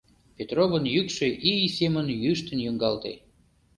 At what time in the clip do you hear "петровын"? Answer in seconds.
0.35-0.85